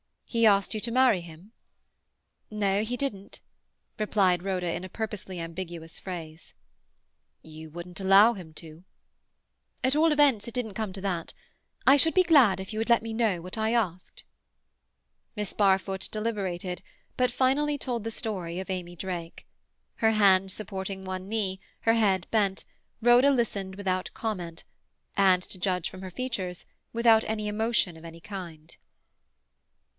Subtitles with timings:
[0.25, 1.51] He asked you to marry him?"
[2.49, 3.39] "No, he didn't,"
[3.99, 6.53] replied Rhoda in purposely ambiguous phrase.
[7.43, 8.83] "You wouldn't allow him to?"
[9.83, 11.33] "At all events, it didn't come to that.
[11.85, 14.23] I should be glad if you would let me know what I asked."
[15.35, 16.81] Miss Barfoot deliberated,
[17.17, 19.45] but finally told the story of Amy Drake.
[19.95, 22.63] Her hands supporting one knee, her head bent,
[23.01, 24.63] Rhoda listened without comment,
[25.17, 28.77] and, to judge from her features, without any emotion of any kind.